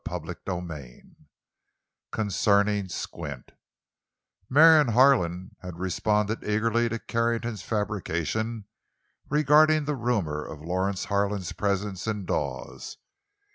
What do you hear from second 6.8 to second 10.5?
to Carrington's fabrication regarding the rumor